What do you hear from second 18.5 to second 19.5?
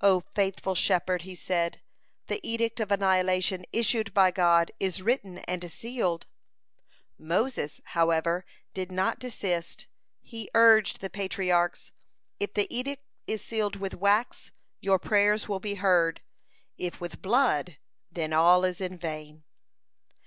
is vain."